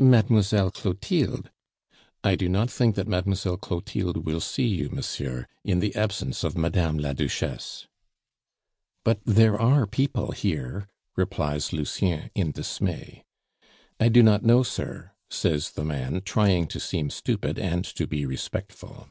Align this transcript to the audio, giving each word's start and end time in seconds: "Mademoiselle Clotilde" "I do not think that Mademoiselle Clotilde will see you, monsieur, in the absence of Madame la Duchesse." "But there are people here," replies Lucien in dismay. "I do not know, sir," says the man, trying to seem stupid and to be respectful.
"Mademoiselle 0.00 0.70
Clotilde" 0.70 1.50
"I 2.24 2.36
do 2.36 2.48
not 2.48 2.70
think 2.70 2.94
that 2.94 3.06
Mademoiselle 3.06 3.58
Clotilde 3.58 4.24
will 4.24 4.40
see 4.40 4.64
you, 4.66 4.88
monsieur, 4.88 5.46
in 5.62 5.80
the 5.80 5.94
absence 5.94 6.42
of 6.42 6.56
Madame 6.56 6.96
la 6.96 7.12
Duchesse." 7.12 7.86
"But 9.04 9.20
there 9.26 9.60
are 9.60 9.86
people 9.86 10.30
here," 10.32 10.88
replies 11.16 11.74
Lucien 11.74 12.30
in 12.34 12.50
dismay. 12.52 13.26
"I 14.00 14.08
do 14.08 14.22
not 14.22 14.42
know, 14.42 14.62
sir," 14.62 15.12
says 15.28 15.72
the 15.72 15.84
man, 15.84 16.22
trying 16.24 16.66
to 16.68 16.80
seem 16.80 17.10
stupid 17.10 17.58
and 17.58 17.84
to 17.84 18.06
be 18.06 18.24
respectful. 18.24 19.10